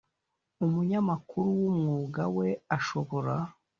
[0.65, 3.33] Umunyamakuru mu mwuga we ashobora